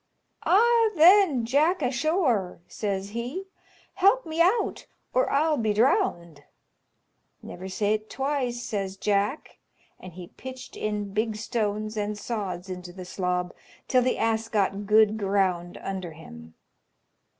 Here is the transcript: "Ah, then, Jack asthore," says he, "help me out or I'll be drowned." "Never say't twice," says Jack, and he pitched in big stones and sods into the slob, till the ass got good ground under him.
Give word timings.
"Ah, 0.47 0.89
then, 0.95 1.45
Jack 1.45 1.83
asthore," 1.83 2.57
says 2.67 3.09
he, 3.09 3.45
"help 3.93 4.25
me 4.25 4.41
out 4.41 4.87
or 5.13 5.29
I'll 5.29 5.57
be 5.57 5.73
drowned." 5.75 6.43
"Never 7.43 7.69
say't 7.69 8.09
twice," 8.09 8.63
says 8.63 8.97
Jack, 8.97 9.59
and 9.99 10.13
he 10.13 10.29
pitched 10.29 10.75
in 10.75 11.13
big 11.13 11.35
stones 11.35 11.97
and 11.97 12.17
sods 12.17 12.67
into 12.67 12.91
the 12.91 13.05
slob, 13.05 13.53
till 13.87 14.01
the 14.01 14.17
ass 14.17 14.49
got 14.49 14.87
good 14.87 15.19
ground 15.19 15.77
under 15.79 16.13
him. 16.13 16.55